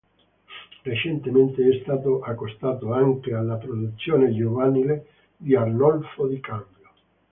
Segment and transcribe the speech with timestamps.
[0.83, 5.05] Recentemente è stato accostato anche alla produzione giovanile
[5.37, 6.89] di Arnolfo di Cambio.